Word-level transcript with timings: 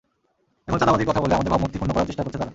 এখন 0.67 0.79
চাঁদাবাজির 0.81 1.09
কথা 1.09 1.21
বলে 1.23 1.35
আমাদের 1.37 1.53
ভাবমূর্তি 1.53 1.77
ক্ষুণ্ন 1.79 1.93
করার 1.95 2.07
চেষ্টা 2.09 2.23
করছে 2.23 2.37
তারা। 2.39 2.49